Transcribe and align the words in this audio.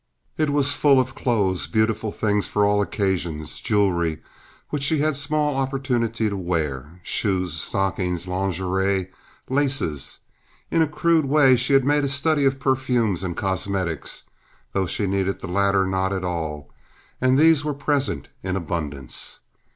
It 0.35 0.49
was 0.49 0.73
full 0.73 0.99
of 0.99 1.13
clothes, 1.13 1.67
beautiful 1.67 2.11
things 2.11 2.47
for 2.47 2.65
all 2.65 2.81
occasions—jewelry—which 2.81 4.81
she 4.81 4.97
had 4.97 5.15
small 5.15 5.55
opportunity 5.55 6.27
to 6.27 6.35
wear—shoes, 6.35 7.53
stockings, 7.61 8.27
lingerie, 8.27 9.11
laces. 9.47 10.17
In 10.71 10.81
a 10.81 10.87
crude 10.87 11.25
way 11.25 11.55
she 11.55 11.73
had 11.73 11.85
made 11.85 12.03
a 12.03 12.07
study 12.09 12.45
of 12.45 12.59
perfumes 12.59 13.23
and 13.23 13.37
cosmetics, 13.37 14.23
though 14.73 14.87
she 14.87 15.05
needed 15.05 15.39
the 15.39 15.45
latter 15.47 15.85
not 15.85 16.13
at 16.13 16.23
all, 16.23 16.71
and 17.21 17.37
these 17.37 17.63
were 17.63 17.75
present 17.75 18.29
in 18.41 18.55
abundance. 18.55 19.41